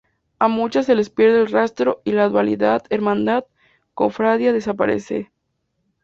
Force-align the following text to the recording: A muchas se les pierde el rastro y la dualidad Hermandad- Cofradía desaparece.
A 0.39 0.47
muchas 0.47 0.87
se 0.87 0.95
les 0.95 1.11
pierde 1.11 1.41
el 1.41 1.45
rastro 1.51 2.01
y 2.03 2.13
la 2.13 2.27
dualidad 2.27 2.83
Hermandad- 2.89 3.45
Cofradía 3.93 4.51
desaparece. 4.51 5.31